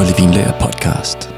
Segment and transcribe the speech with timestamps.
[0.00, 1.34] Kolde Vinlager podcast.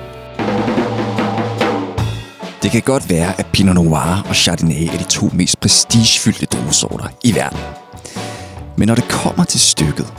[2.63, 7.07] Det kan godt være, at Pinot Noir og Chardonnay er de to mest prestigefyldte druesorter
[7.25, 7.59] i verden.
[8.77, 10.13] Men når det kommer til stykket,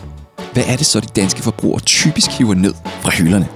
[0.54, 3.48] hvad er det så, de danske forbrugere typisk hiver ned fra hylderne?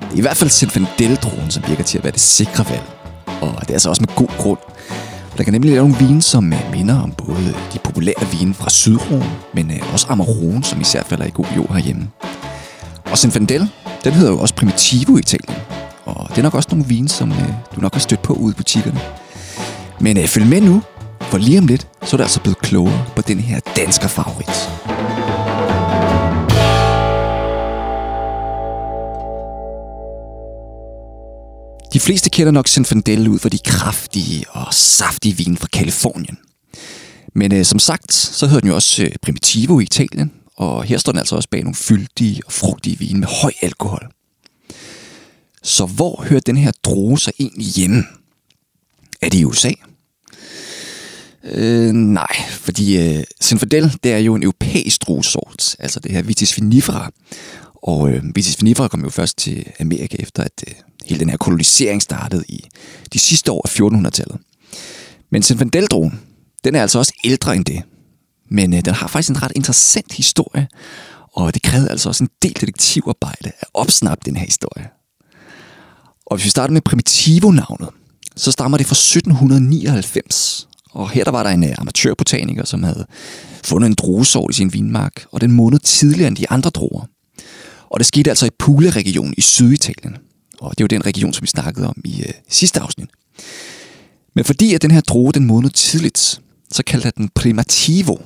[0.00, 2.84] Det er i hvert fald Zinfandel-druen, som virker til at være det sikre valg.
[3.40, 4.58] Og det er altså også med god grund.
[5.36, 8.70] Der kan nemlig lave nogle vine, som øh, minder om både de populære vine fra
[8.70, 12.08] Sydrone, men øh, også Amarone, som især falder i god jord herhjemme.
[13.14, 13.70] Og Zinfandel,
[14.04, 15.56] den hedder jo også Primitivo i Italien.
[16.04, 18.52] Og det er nok også nogle vine, som øh, du nok har stødt på ude
[18.52, 19.00] i butikkerne.
[20.00, 20.82] Men øh, følg med nu,
[21.20, 24.70] for lige om lidt, så er der altså blevet klogere på den her dansker favorit.
[31.92, 36.38] De fleste kender nok Zinfandel ud for de kraftige og saftige vine fra Kalifornien.
[37.34, 40.98] Men øh, som sagt, så hedder den jo også øh, Primitivo i Italien, og her
[40.98, 44.08] står den altså også bag nogle fyldige og frugtige vine med høj alkohol.
[45.62, 48.04] Så hvor hører den her droge sig egentlig hjemme?
[49.22, 49.72] Er det i USA?
[51.44, 56.56] Øh, nej, fordi øh, Sinfadel, det er jo en europæisk druesort, altså det her Vitis
[56.56, 57.10] vinifera.
[57.74, 60.74] Og øh, Vitis vinifera kom jo først til Amerika efter, at øh,
[61.06, 62.64] hele den her kolonisering startede i
[63.12, 64.36] de sidste år af 1400-tallet.
[65.30, 66.20] Men Sinfandel-druen,
[66.64, 67.82] den er altså også ældre end det.
[68.48, 70.68] Men øh, den har faktisk en ret interessant historie,
[71.32, 74.88] og det krævede altså også en del detektivarbejde at opsnappe den her historie.
[76.26, 77.88] Og hvis vi starter med Primitivo-navnet,
[78.36, 80.68] så stammer det fra 1799.
[80.90, 83.06] Og her der var der en uh, amatørbotaniker, som havde
[83.64, 87.06] fundet en druesort i sin vinmark, og den måned tidligere end de andre druer.
[87.90, 90.16] Og det skete altså i Puglia-regionen i Syditalien.
[90.60, 93.08] Og det er jo den region, som vi snakkede om i uh, sidste afsnit.
[94.34, 96.40] Men fordi at den her droge den måned tidligt,
[96.72, 98.18] så kaldte den Primitivo.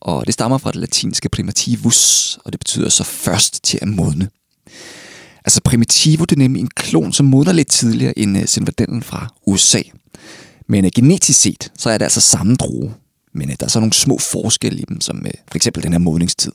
[0.00, 4.28] Og det stammer fra det latinske primitivus, og det betyder så først til at modne.
[5.44, 9.02] Altså Primitivo, det er nemlig en klon, som modner lidt tidligere end øh, uh, Zinfandelen
[9.02, 9.82] fra USA.
[10.68, 12.94] Men uh, genetisk set, så er det altså samme droge.
[13.34, 15.92] Men uh, der er så nogle små forskelle i dem, som uh, for eksempel den
[15.92, 16.52] her modningstid.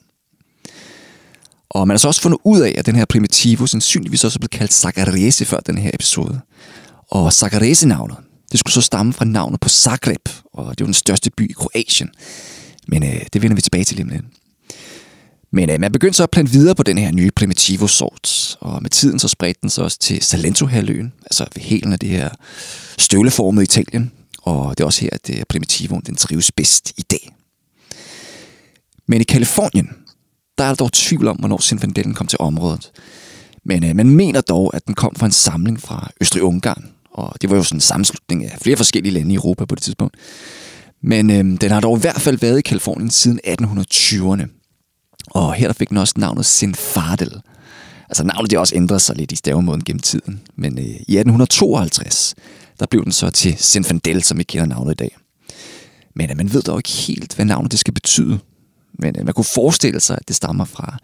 [1.69, 4.39] Og man har så også fundet ud af, at den her Primitivo sandsynligvis også er
[4.39, 6.39] blevet kaldt Sagarese før den her episode.
[7.11, 8.17] Og Sagarese-navnet,
[8.51, 11.53] det skulle så stamme fra navnet på Zagreb, og det er den største by i
[11.53, 12.09] Kroatien.
[12.87, 14.25] Men øh, det vender vi tilbage til lige lidt.
[15.51, 18.89] Men øh, man begyndte så at plante videre på den her nye Primitivo-sort, og med
[18.89, 22.29] tiden så spredte den sig også til Salento-halvøen, altså ved helen af det her
[22.97, 24.11] støvleformede Italien.
[24.41, 27.33] Og det er også her, at øh, Primitivoen den trives bedst i dag.
[29.07, 29.89] Men i Kalifornien,
[30.57, 32.91] der er der dog tvivl om, hvornår Sinfandelen kom til området.
[33.65, 37.49] Men øh, man mener dog, at den kom fra en samling fra Østrig-Ungarn, og det
[37.49, 40.15] var jo sådan en sammenslutning af flere forskellige lande i Europa på det tidspunkt.
[41.03, 44.47] Men øh, den har dog i hvert fald været i Kalifornien siden 1820'erne.
[45.27, 47.41] Og her der fik den også navnet Sinfardel.
[48.09, 50.41] Altså navnet det også ændret sig lidt i stavemåden gennem tiden.
[50.55, 52.35] Men øh, i 1852,
[52.79, 55.17] der blev den så til Sinfandel, som vi kender navnet i dag.
[56.15, 58.39] Men øh, man ved dog ikke helt, hvad navnet det skal betyde.
[58.99, 60.97] Men øh, man kunne forestille sig, at det stammer fra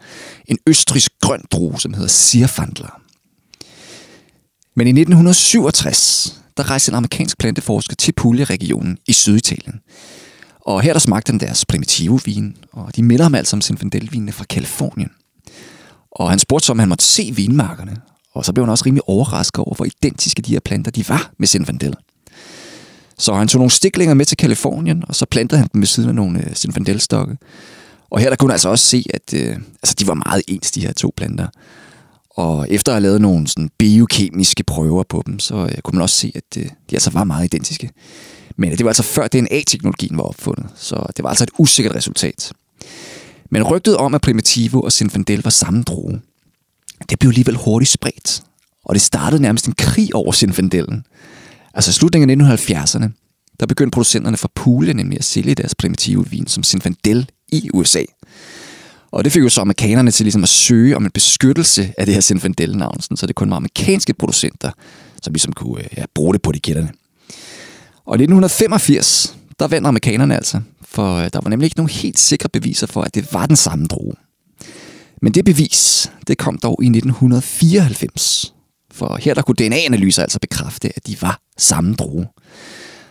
[0.46, 3.00] en østrisk grøn drue, som hedder Sirfandler.
[4.76, 9.80] Men i 1967, der rejste en amerikansk planteforsker til Puglia-regionen i Syditalien.
[10.60, 14.44] Og her der smagte han deres Primitivo-vin, og de minder ham altså om Zinfandel-vinene fra
[14.44, 15.10] Kalifornien.
[16.12, 17.96] Og han spurgte så, om han måtte se vinmarkerne,
[18.34, 21.30] og så blev han også rimelig overrasket over, hvor identiske de her planter de var
[21.38, 21.94] med Zinfandel.
[23.18, 26.08] Så han tog nogle stiklinger med til Kalifornien, og så plantede han dem ved siden
[26.08, 27.36] af nogle øh, uh, Zinfandel-stokke.
[28.10, 30.70] Og her der kunne han altså også se, at øh, altså, de var meget ens,
[30.70, 31.46] de her to planter.
[32.40, 36.02] Og efter at have lavet nogle sådan biokemiske prøver på dem, så øh, kunne man
[36.02, 37.90] også se, at øh, de altså var meget identiske.
[38.56, 41.96] Men øh, det var altså før DNA-teknologien var opfundet, så det var altså et usikkert
[41.96, 42.52] resultat.
[43.50, 46.20] Men rygtet om, at Primitivo og Zinfandel var samme droge,
[47.10, 48.42] det blev alligevel hurtigt spredt.
[48.84, 51.04] Og det startede nærmest en krig over Zinfandelen.
[51.74, 53.08] Altså i slutningen af 1970'erne,
[53.60, 58.02] der begyndte producenterne fra Pule nemlig at sælge deres primitive vin som Zinfandel i USA.
[59.12, 62.14] Og det fik jo så amerikanerne til ligesom at søge om en beskyttelse af det
[62.14, 64.70] her Zinfandel-navn, så det kun var amerikanske producenter,
[65.22, 66.90] som ligesom kunne øh, ja, bruge det på etiketterne.
[68.06, 72.18] Og i 1985, der vandt amerikanerne altså, for øh, der var nemlig ikke nogen helt
[72.18, 74.14] sikre beviser for, at det var den samme droge.
[75.22, 78.54] Men det bevis, det kom dog i 1994,
[78.90, 82.26] for her der kunne DNA-analyser altså bekræfte, at de var samme droge.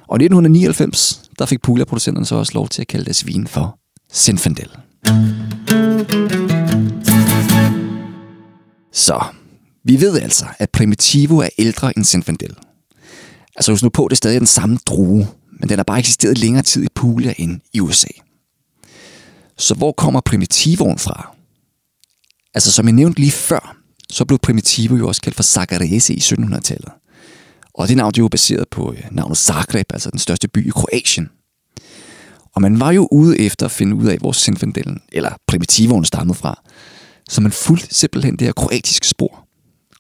[0.08, 3.80] Og i 1999, der fik Pula-producenterne så også lov til at kalde deres vin for
[4.14, 4.70] Zinfandel.
[8.94, 9.24] Så,
[9.84, 12.56] vi ved altså, at Primitivo er ældre end Zinfandel.
[13.56, 15.28] Altså husk nu på, det er stadig den samme drue,
[15.60, 18.08] men den har bare eksisteret længere tid i Puglia end i USA.
[19.58, 21.36] Så hvor kommer primitivoen fra?
[22.54, 23.78] Altså som jeg nævnte lige før,
[24.10, 26.92] så blev Primitivo jo også kaldt for Zagrese i 1700-tallet.
[27.74, 30.68] Og det navn det er jo baseret på øh, navnet Zagreb, altså den største by
[30.68, 31.30] i Kroatien.
[32.60, 36.38] Og man var jo ude efter at finde ud af, hvor Sinfandelen eller Primitivoen stammede
[36.38, 36.62] fra.
[37.30, 39.48] Så man fulgte simpelthen det her kroatiske spor.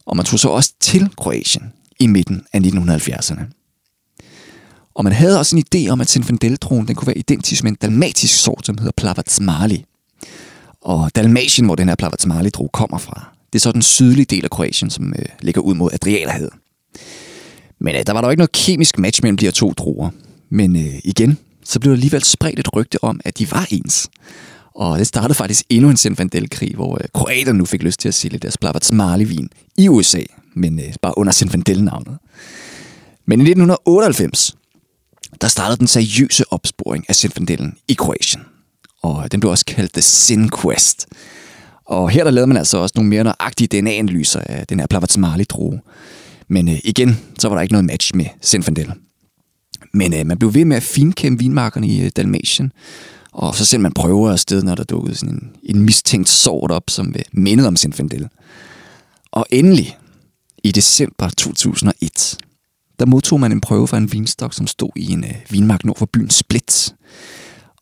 [0.06, 1.64] Og man tog så også til Kroatien
[2.00, 3.42] i midten af 1970'erne.
[4.96, 7.78] Og man havde også en idé om, at Sinfandeltroen den kunne være identisk med en
[7.82, 9.86] dalmatisk sort, som hedder Plavatsmali.
[10.82, 14.50] Og Dalmatien, hvor den her Plavatsmali-dro kommer fra, det er så den sydlige del af
[14.50, 16.54] Kroatien, som øh, ligger ud mod Adriaterhavet.
[17.80, 20.10] Men øh, der var der jo ikke noget kemisk match mellem de her to druer.
[20.50, 24.10] Men øh, igen, så blev der alligevel spredt et rygte om, at de var ens.
[24.76, 28.14] Og det startede faktisk endnu en Zinfandel-krig, hvor øh, kroaterne nu fik lyst til at
[28.14, 30.22] sælge deres Plavatsmali-vin i USA,
[30.54, 32.18] men øh, bare under Zinfandel-navnet.
[33.26, 34.56] Men i 1998,
[35.42, 38.44] der startede den seriøse opsporing af Zinfandelen i Kroatien.
[39.02, 41.08] Og den blev også kaldt The Sin Quest.
[41.86, 45.80] Og her der lavede man altså også nogle mere nøjagtige DNA-analyser af den her Plavatsmali-drue.
[46.48, 48.94] Men øh, igen, så var der ikke noget match med Zinfandel.
[49.92, 52.72] Men øh, man blev ved med at finkæmpe vinmarkerne i øh, Dalmatien.
[53.32, 56.84] Og så sendte man prøver afsted, når der dukkede sådan en, en mistænkt sort op,
[56.90, 58.28] som øh, mindede om Zinfandel.
[59.32, 59.98] Og endelig,
[60.64, 62.38] i december 2001,
[63.00, 65.98] der modtog man en prøve fra en vinstok, som stod i en øh, vinmark nord
[65.98, 66.96] for byen Split.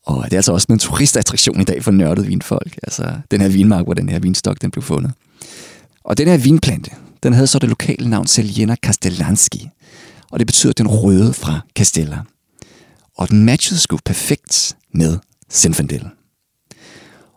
[0.06, 2.78] Og det er altså også en turistattraktion i dag for nørdede vinfolk.
[2.82, 5.12] Altså den her vinmark, hvor den her vinstok den blev fundet.
[6.04, 6.90] Og den her vinplante,
[7.22, 9.68] den havde så det lokale navn Selena Castellanski.
[10.30, 12.18] Og det betyder den røde fra Castella.
[13.16, 15.18] Og den matchede sgu perfekt med
[15.52, 16.08] Zinfandel.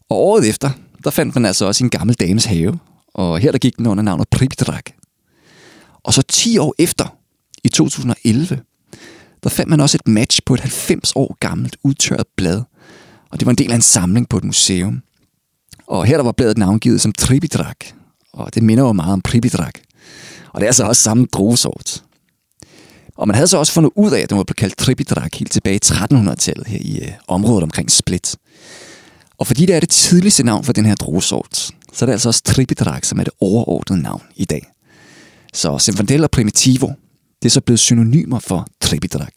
[0.10, 0.70] Og året efter,
[1.04, 2.80] der fandt man altså også en gammel dames have.
[3.14, 4.92] Og her der gik den under navnet Pripdrak.
[6.04, 7.18] Og så 10 år efter,
[7.64, 8.62] i 2011,
[9.44, 12.62] der fandt man også et match på et 90 år gammelt udtørret blad.
[13.30, 15.02] Og det var en del af en samling på et museum.
[15.88, 17.86] Og her der var bladet navngivet som Tripidrak.
[18.34, 19.80] Og det minder jo meget om Pripidrak.
[20.50, 22.04] Og det er altså også samme druesort.
[23.22, 25.52] Og man havde så også fundet ud af, at den var blevet kaldt Tripidrak helt
[25.52, 28.36] tilbage i 1300-tallet her i øh, området omkring Split.
[29.38, 32.30] Og fordi det er det tidligste navn for den her druesort, så er det altså
[32.30, 34.72] også Tripidrak, som er det overordnede navn i dag.
[35.54, 36.88] Så Zinfandel og Primitivo,
[37.42, 39.34] det er så blevet synonymer for Tripidrak.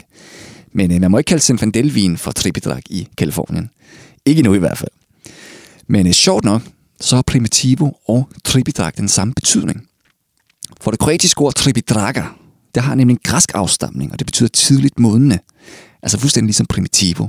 [0.72, 3.70] Men øh, man må ikke kalde Zinfandel-vin for Tripidrak i Kalifornien.
[4.26, 4.90] Ikke nu i hvert fald.
[5.86, 6.62] Men øh, sjovt nok,
[7.00, 9.88] så har Primitivo og Tripidrak den samme betydning.
[10.80, 12.22] For det kroatiske ord Tripidraka
[12.74, 15.38] det har nemlig en græsk afstamning, og det betyder tidligt modne.
[16.02, 17.28] Altså fuldstændig ligesom Primitivo.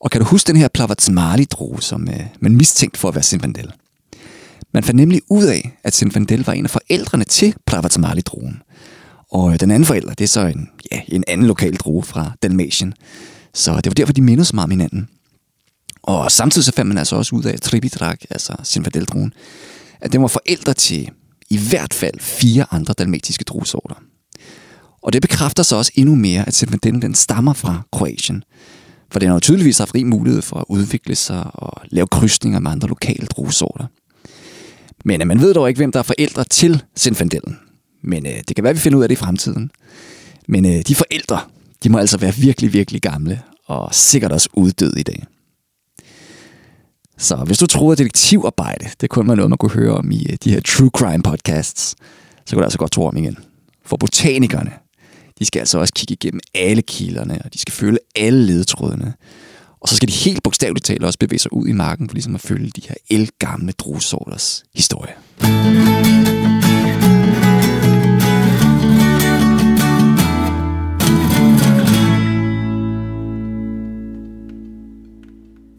[0.00, 3.72] Og kan du huske den her Plavatsmali-droge, som øh, man mistænkte for at være Zinfandel?
[4.74, 8.62] Man fandt nemlig ud af, at Zinfandel var en af forældrene til Plavatsmali-drogen.
[9.30, 12.32] Og øh, den anden forælder, det er så en, ja, en anden lokal droge fra
[12.42, 12.94] Dalmatien.
[13.54, 15.08] Så det var derfor, de mindede så meget om hinanden.
[16.02, 19.32] Og samtidig så fandt man altså også ud af, at Tribidrak, altså Zinfandel-drogen,
[20.00, 21.10] at den var forældre til
[21.54, 23.94] i hvert fald fire andre dalmatiske druesorter.
[25.02, 28.44] Og det bekræfter så også endnu mere, at Zinfandel den stammer fra Kroatien.
[29.12, 32.58] For den har jo tydeligvis haft rig mulighed for at udvikle sig og lave krydsninger
[32.58, 33.86] med andre lokale druesorter.
[35.04, 37.58] Men øh, man ved dog ikke, hvem der er forældre til Zinfandelen.
[38.02, 39.70] Men øh, det kan være, at vi finder ud af det i fremtiden.
[40.48, 41.40] Men øh, de forældre,
[41.82, 45.24] de må altså være virkelig, virkelig gamle, og sikkert også uddøde i dag.
[47.18, 50.26] Så hvis du troede, at detektivarbejde, det kun var noget, man kunne høre om i
[50.30, 51.96] øh, de her true crime podcasts,
[52.46, 53.38] så kunne du altså godt tro om igen.
[53.84, 54.72] For botanikerne,
[55.38, 59.14] de skal altså også kigge igennem alle kilderne, og de skal følge alle ledetrådene.
[59.80, 62.34] Og så skal de helt bogstaveligt talt også bevæge sig ud i marken, for ligesom
[62.34, 65.12] at følge de her elgamle druesorters historie.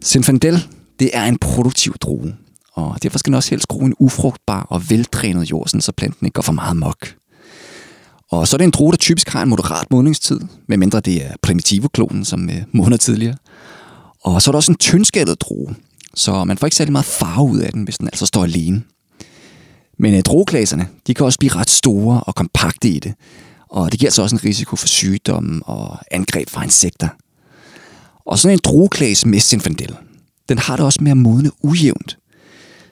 [0.02, 2.34] Sinfandel det er en produktiv drue,
[2.72, 6.34] og derfor skal den også helst gro en ufrugtbar og veldrænet jord, så planten ikke
[6.34, 7.14] går for meget mok.
[8.30, 11.32] Og så er det en drue, der typisk har en moderat modningstid, medmindre det er
[11.42, 13.36] primitivo-klonen, som øh, måneder tidligere.
[14.24, 15.74] Og så er der også en tyndskældet drue,
[16.14, 18.82] så man får ikke særlig meget farve ud af den, hvis den altså står alene.
[19.98, 23.14] Men øh, drueklaserne, de kan også blive ret store og kompakte i det,
[23.68, 27.08] og det giver altså også en risiko for sygdomme og angreb fra insekter.
[28.26, 29.96] Og sådan en drueklase med Zinfandel,
[30.48, 32.18] den har det også med at modne ujævnt.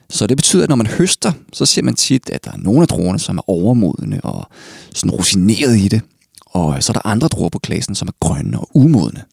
[0.09, 2.81] Så det betyder, at når man høster, så ser man tit, at der er nogle
[2.81, 4.47] af druerne, som er overmodne og
[4.93, 6.01] sådan rusineret i det.
[6.45, 9.23] Og så er der andre druer på klassen, som er grønne og umodne.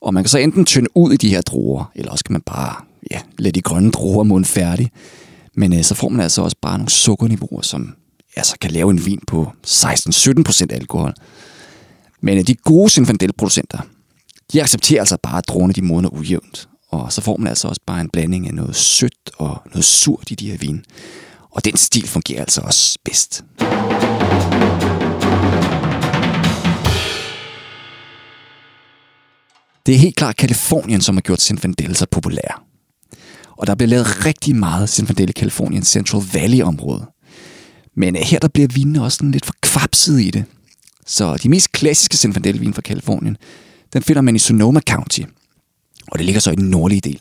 [0.00, 2.42] Og man kan så enten tynde ud i de her druer, eller også kan man
[2.42, 2.74] bare
[3.10, 4.90] ja, lade de grønne druer modne færdig.
[5.56, 7.94] Men øh, så får man altså også bare nogle sukkerniveauer, som
[8.36, 11.14] altså, kan lave en vin på 16-17% alkohol.
[12.20, 13.78] Men øh, de gode Zinfandel-producenter,
[14.52, 16.68] de accepterer altså bare, at druerne de modner ujævnt.
[16.92, 20.30] Og så får man altså også bare en blanding af noget sødt og noget surt
[20.30, 20.84] i de her vin.
[21.50, 23.44] Og den stil fungerer altså også bedst.
[29.86, 32.64] Det er helt klart Kalifornien, som har gjort Zinfandel så populær.
[33.56, 37.06] Og der bliver lavet rigtig meget Zinfandel i Kaliforniens Central Valley-område.
[37.96, 40.44] Men øh, her der bliver vinene også sådan lidt for kvapset i det.
[41.06, 43.36] Så de mest klassiske Zinfandel-vin fra Kalifornien,
[43.92, 45.22] den finder man i Sonoma County.
[46.12, 47.20] Og det ligger så i den nordlige del.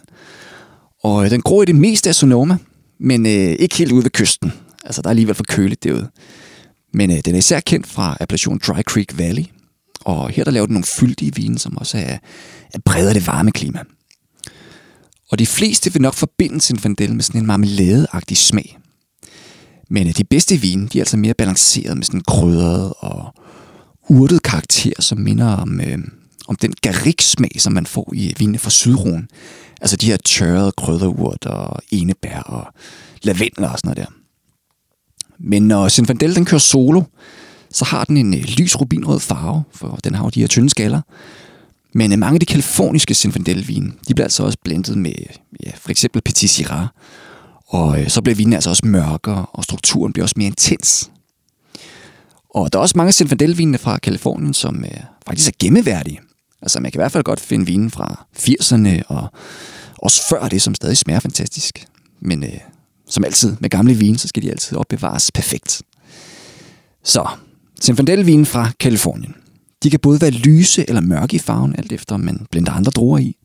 [1.04, 2.58] Og øh, den gror i det meste af Sonoma,
[3.00, 4.54] men øh, ikke helt ude ved kysten.
[4.86, 6.10] Altså, der er alligevel for køligt derude.
[6.94, 9.44] Men øh, den er især kendt fra appellationen Dry Creek Valley.
[10.02, 12.18] Og her der laver den nogle fyldige vine, som også er,
[12.74, 13.80] er bredere det varme klima.
[15.32, 18.78] Og de fleste vil nok forbinde sin fandel med sådan en marmeladeagtig smag.
[19.90, 23.34] Men øh, de bedste vine, de er altså mere balanceret med sådan en krydret og
[24.10, 25.98] urtet karakter, som minder om, øh,
[26.52, 29.30] om den garriksmag, som man får i vinene fra Sydruen.
[29.82, 32.74] Altså de her tørrede krydderurt og enebær og
[33.24, 34.14] lavendel og sådan noget der.
[35.40, 37.04] Men når Zinfandel den kører solo,
[37.70, 40.70] så har den en øh, lys rubinrød farve, for den har jo de her tynde
[40.70, 41.02] skaller.
[41.94, 45.14] Men øh, mange af de kaliforniske Zinfandel-vine, de bliver altså også blendet med
[45.66, 46.88] ja, for eksempel Petit Syrah.
[47.68, 51.12] Og øh, så bliver vinen altså også mørkere, og strukturen bliver også mere intens.
[52.50, 54.92] Og der er også mange Zinfandel-vinene fra Kalifornien, som øh,
[55.28, 56.20] faktisk er gemmeværdige.
[56.62, 59.28] Altså man kan i hvert fald godt finde vinen fra 80'erne og
[59.98, 61.86] også før det, som stadig smager fantastisk.
[62.22, 62.60] Men øh,
[63.10, 65.82] som altid med gamle vin, så skal de altid opbevares perfekt.
[67.04, 67.28] Så,
[67.82, 69.36] Zinfandel-vinen fra Kalifornien.
[69.84, 72.92] De kan både være lyse eller mørke i farven, alt efter om man blender andre
[72.92, 73.38] druer i.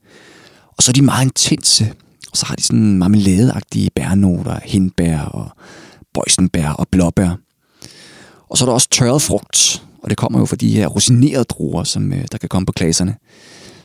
[0.77, 1.93] Og så er de meget intense.
[2.31, 5.51] Og så har de sådan marmeladeagtige bærnoter, hindbær og
[6.15, 7.39] bøjsenbær og blåbær.
[8.49, 11.45] Og så er der også tørret frugt, og det kommer jo fra de her rosinerede
[11.45, 13.17] druer, som øh, der kan komme på klaserne.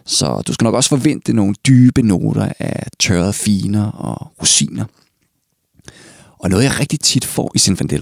[0.05, 4.85] Så du skal nok også forvente nogle dybe noter af tørrede finer og rosiner.
[6.39, 8.01] Og noget jeg rigtig tit får i Zinfandel,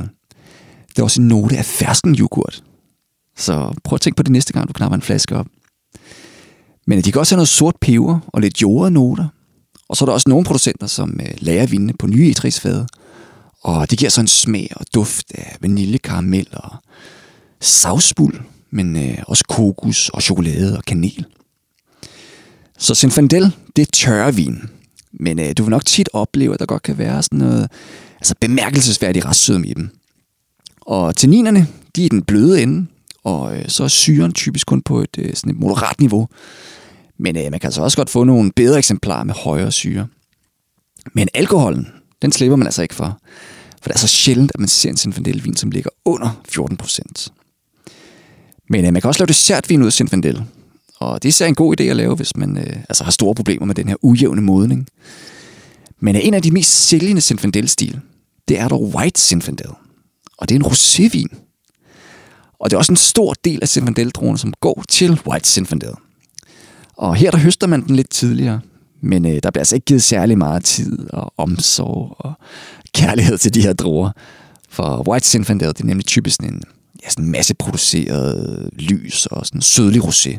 [0.90, 2.64] det er også en note af fersken yoghurt.
[3.38, 5.48] Så prøv at tænke på det næste gang, du knapper en flaske op.
[6.88, 9.28] Men de kan også have noget sort peber og lidt jordede noter.
[9.90, 12.88] Og så er der også nogle producenter, som øh, lager på nye etrigsfade.
[13.64, 16.72] Og det giver så en smag og duft af vanilje, karamel og
[17.62, 21.25] savsbul, men øh, også kokos og chokolade og kanel.
[22.78, 24.70] Så Zinfandel, det er tørre vin.
[25.12, 27.72] Men øh, du vil nok tit opleve, at der godt kan være sådan noget
[28.16, 29.89] altså bemærkelsesværdigt restsødme i dem.
[30.82, 32.88] Og tanninerne, de er i den bløde ende,
[33.24, 36.28] og øh, så er syren typisk kun på et, øh, sådan et moderat niveau.
[37.18, 40.08] Men øh, man kan altså også godt få nogle bedre eksemplarer med højere syre.
[41.13, 41.88] Men alkoholen,
[42.22, 43.20] den slipper man altså ikke for.
[43.82, 47.32] For det er så sjældent, at man ser en Zinfandel-vin, som ligger under 14 procent.
[48.70, 50.44] Men øh, man kan også lave dessertvin ud af Zinfandel.
[51.00, 53.36] Og det er især en god idé at lave, hvis man øh, altså har store
[53.36, 54.88] problemer med den her ujævne modning.
[56.00, 58.00] Men øh, en af de mest sælgende Zinfandel-stil,
[58.48, 59.70] det er dog White Zinfandel.
[60.38, 61.50] Og det er en rosévin.
[62.60, 65.94] Og det er også en stor del af zinfandel som går til White Zinfandel.
[66.98, 68.62] Og her der høster man den lidt tidligere,
[69.02, 72.34] men øh, der bliver altså ikke givet særlig meget tid og omsorg og
[72.94, 74.12] kærlighed til de her druer.
[74.70, 76.64] For White Zinfandel, det er nemlig typisk en
[77.03, 80.38] ja, sådan masseproduceret lys og sådan sødlig rosé.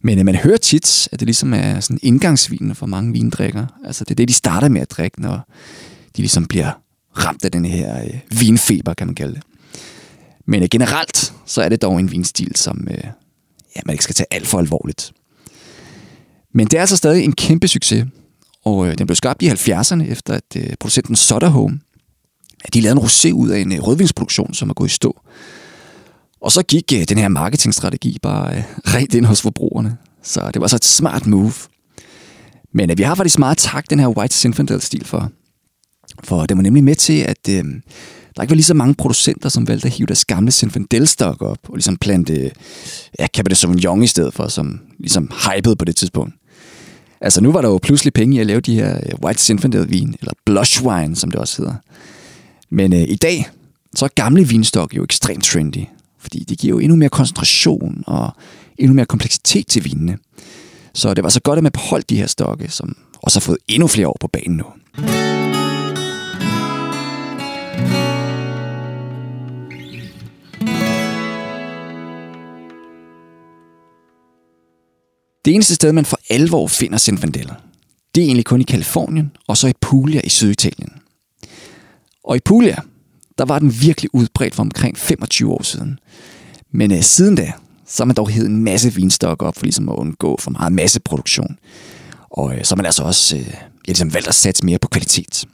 [0.00, 3.66] Men øh, man hører tit, at det ligesom er sådan indgangsvinen for mange vindrikker.
[3.84, 5.48] Altså det er det, de starter med at drikke, når
[6.16, 6.72] de ligesom bliver
[7.18, 9.42] ramt af den her øh, vinfeber, kan man kalde det.
[10.46, 13.04] Men øh, generelt, så er det dog en vinstil, som øh,
[13.76, 15.12] ja, man ikke skal tage alt for alvorligt.
[16.54, 18.06] Men det er altså stadig en kæmpe succes,
[18.64, 21.80] og øh, den blev skabt i 70'erne efter at øh, producenten Soderholm,
[22.74, 25.20] de lavede en rosé ud af en øh, rødvinsproduktion, som er gået i stå.
[26.40, 28.62] Og så gik øh, den her marketingstrategi bare øh,
[28.94, 29.96] rent ind hos forbrugerne.
[30.22, 31.52] Så det var så et smart move.
[32.74, 35.30] Men øh, vi har faktisk meget tak den her White Zinfandel-stil for.
[36.24, 37.64] For det var nemlig med til, at øh,
[38.36, 41.58] der ikke var lige så mange producenter, som valgte at hive deres gamle Zinfandel-stok op,
[41.68, 42.50] og ligesom plante
[43.18, 46.34] ja, Cabernet Sauvignon i stedet for, som ligesom hypede på det tidspunkt.
[47.20, 50.14] Altså nu var der jo pludselig penge i at lave de her øh, White Zinfandel-vin,
[50.20, 51.74] eller Blush Wine, som det også hedder.
[52.70, 53.48] Men øh, i dag,
[53.94, 55.84] så er gamle vinstok jo ekstremt trendy,
[56.18, 58.32] fordi det giver jo endnu mere koncentration og
[58.78, 60.18] endnu mere kompleksitet til vinene.
[60.94, 63.58] Så det var så godt, at man beholdt de her stokke, som også har fået
[63.68, 64.64] endnu flere år på banen nu.
[75.44, 77.52] Det eneste sted, man for alvor finder Zinfandel,
[78.14, 80.99] det er egentlig kun i Kalifornien og så i Puglia i Syditalien.
[82.30, 82.76] Og i Puglia,
[83.38, 85.98] der var den virkelig udbredt for omkring 25 år siden.
[86.72, 87.52] Men øh, siden da,
[87.86, 90.72] så har man dog hævet en masse vinstok op for ligesom at undgå for meget
[90.72, 91.58] masseproduktion.
[92.30, 93.56] Og øh, så har man altså også øh, ja,
[93.86, 95.44] ligesom valgt at satse mere på kvalitet.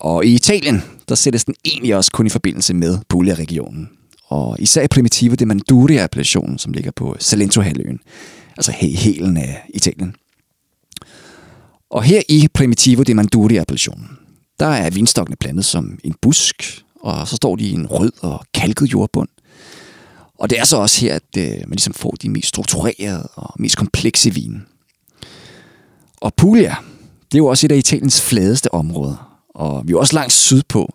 [0.00, 3.88] Og i Italien, der sættes den egentlig også kun i forbindelse med Puglia-regionen.
[4.28, 7.98] Og især i Primitivo de Manduria-appellationen, som ligger på Salento-halvøen,
[8.56, 10.14] altså i helen af Italien.
[11.90, 14.23] Og her i Primitivo de Manduria-appellationen,
[14.60, 18.44] der er vinstokkene plantet som en busk, og så står de i en rød og
[18.54, 19.28] kalket jordbund.
[20.38, 23.54] Og det er så også her, at øh, man ligesom får de mest strukturerede og
[23.58, 24.62] mest komplekse vine.
[26.20, 26.76] Og Puglia,
[27.32, 30.94] det er jo også et af Italiens fladeste områder, og vi er også langt sydpå,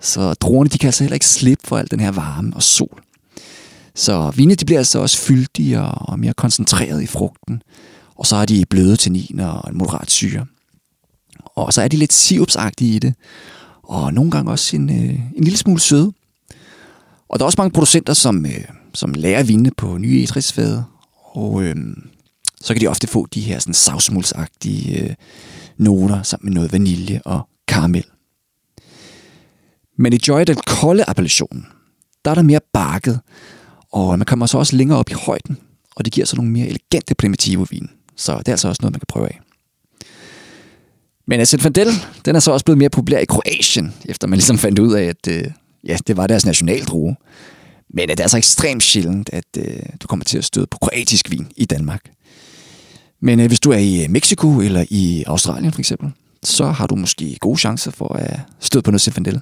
[0.00, 3.02] så druerne de kan altså heller ikke slippe for al den her varme og sol.
[3.94, 7.62] Så vinene de bliver altså også fyldigere og mere koncentreret i frugten,
[8.14, 10.46] og så har de bløde tanniner og en moderat syre.
[11.64, 13.14] Og så er de lidt sirupsagtige i det,
[13.82, 16.12] og nogle gange også en, øh, en lille smule søde.
[17.28, 20.84] Og der er også mange producenter, som, øh, som lærer vinde på nye etrisfade,
[21.34, 21.76] og øh,
[22.60, 25.14] så kan de ofte få de her sådan savsmuldsagtige øh,
[25.76, 28.04] noter sammen med noget vanilje og karamel.
[29.96, 31.66] Men i Joy den kolde appellation,
[32.24, 33.20] der er der mere bakket,
[33.92, 35.58] og man kommer så også længere op i højden,
[35.96, 37.90] og det giver så nogle mere elegante primitive vin.
[38.16, 39.40] Så det er altså også noget, man kan prøve af.
[41.28, 41.88] Men Zinfandel,
[42.24, 45.02] den er så også blevet mere populær i Kroatien, efter man ligesom fandt ud af,
[45.02, 45.44] at øh,
[45.84, 47.16] ja, det var deres nationaldrue.
[47.94, 51.30] Men det er altså ekstremt sjældent, at øh, du kommer til at støde på kroatisk
[51.30, 52.00] vin i Danmark.
[53.22, 56.86] Men øh, hvis du er i øh, Mexico eller i Australien for eksempel, så har
[56.86, 59.40] du måske gode chancer for at støde på noget Zinfandel.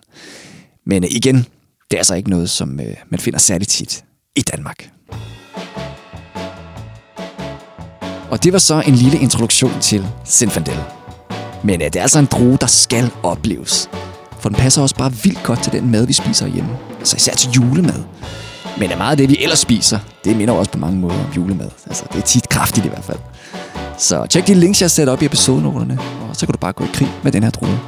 [0.87, 1.37] Men øh, igen,
[1.90, 4.05] det er altså ikke noget, som øh, man finder særligt tit
[4.37, 4.90] i Danmark.
[8.31, 10.95] Og det var så en lille introduktion til Zinfandel.
[11.66, 13.90] Men øh, det er altså en drue, der skal opleves.
[14.40, 16.70] For den passer også bare vildt godt til den mad, vi spiser hjemme.
[16.99, 18.02] Altså især til julemad.
[18.78, 21.32] Men er meget af det, vi ellers spiser, det minder også på mange måder om
[21.37, 21.68] julemad.
[21.87, 23.18] Altså det er tit kraftigt i hvert fald.
[23.99, 26.73] Så tjek de links, jeg har sat op i episodenoterne, og så kan du bare
[26.73, 27.78] gå i krig med den her drue.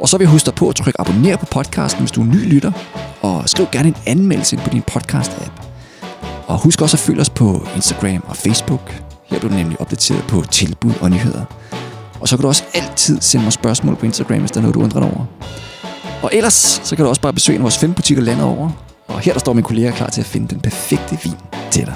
[0.00, 2.24] Og så vil jeg huske dig på at trykke abonner på podcasten, hvis du er
[2.24, 2.72] ny lytter,
[3.22, 5.52] og skriv gerne en anmeldelse på din podcast-app.
[6.46, 9.02] Og husk også at følge os på Instagram og Facebook.
[9.26, 11.44] Her bliver du nemlig opdateret på tilbud og nyheder.
[12.20, 14.74] Og så kan du også altid sende mig spørgsmål på Instagram, hvis der er noget,
[14.74, 15.24] du undrer dig over.
[16.22, 18.70] Og ellers, så kan du også bare besøge en af vores fem butikker landet over.
[19.08, 21.34] Og her der står min kollega klar til at finde den perfekte vin
[21.70, 21.94] til dig.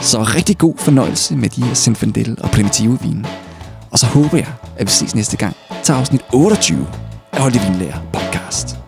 [0.00, 3.24] Så rigtig god fornøjelse med de her Zinfandel og primitive vine.
[3.90, 6.86] Og så håber jeg, at vi ses næste gang til afsnit 28
[7.32, 8.85] af Holde Vinlærer podcast.